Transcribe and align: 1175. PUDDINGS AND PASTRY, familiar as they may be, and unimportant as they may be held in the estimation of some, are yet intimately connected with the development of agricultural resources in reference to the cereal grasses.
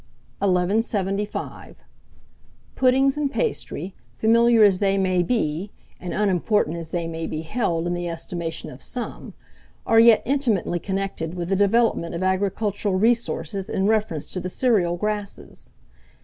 1175. 0.39 1.75
PUDDINGS 2.75 3.19
AND 3.19 3.31
PASTRY, 3.31 3.93
familiar 4.17 4.63
as 4.63 4.79
they 4.79 4.97
may 4.97 5.21
be, 5.21 5.69
and 5.99 6.11
unimportant 6.11 6.75
as 6.75 6.89
they 6.89 7.05
may 7.07 7.27
be 7.27 7.43
held 7.43 7.85
in 7.85 7.93
the 7.93 8.09
estimation 8.09 8.71
of 8.71 8.81
some, 8.81 9.35
are 9.85 9.99
yet 9.99 10.23
intimately 10.25 10.79
connected 10.79 11.35
with 11.35 11.49
the 11.49 11.55
development 11.55 12.15
of 12.15 12.23
agricultural 12.23 12.95
resources 12.95 13.69
in 13.69 13.85
reference 13.85 14.33
to 14.33 14.39
the 14.39 14.49
cereal 14.49 14.97
grasses. 14.97 15.69